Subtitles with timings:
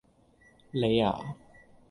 [0.71, 1.15] 你呀?